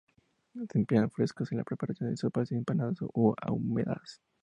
[0.55, 4.19] Se emplean frescas en la preparación de sopas y empanadas o ahumadas.